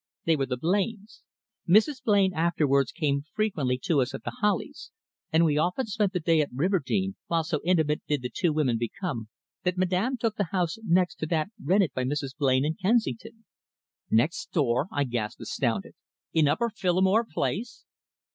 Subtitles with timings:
[0.25, 1.21] They were the Blains.
[1.69, 2.01] Mrs.
[2.03, 4.89] Blain afterwards came frequently to us at The Hollies,
[5.31, 8.79] and we often spent the day at Riverdene, while so intimate did the two women
[8.79, 9.29] become
[9.61, 12.35] that Madame took the house next to that rented by Mrs.
[12.35, 13.45] Blain in Kensington."
[14.09, 15.93] "Next door?" I gasped, astounded.
[16.33, 17.85] "In Upper Phillimore Place?"